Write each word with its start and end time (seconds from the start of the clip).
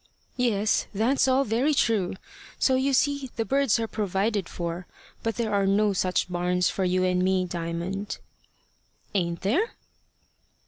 "Yes; 0.37 0.87
that's 0.95 1.27
all 1.27 1.43
very 1.43 1.75
true. 1.75 2.15
So 2.57 2.73
you 2.73 2.91
see 2.91 3.29
the 3.35 3.45
birds 3.45 3.79
are 3.79 3.87
provided 3.87 4.49
for. 4.49 4.87
But 5.21 5.35
there 5.35 5.53
are 5.53 5.67
no 5.67 5.93
such 5.93 6.27
barns 6.27 6.71
for 6.71 6.83
you 6.85 7.03
and 7.03 7.21
me, 7.23 7.45
Diamond." 7.45 8.17
"Ain't 9.13 9.41
there?" 9.41 9.75